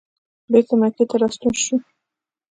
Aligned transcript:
بېرته 0.51 0.73
مکې 0.81 1.03
ته 1.09 1.15
راستون 1.21 1.53
شو. 1.63 1.75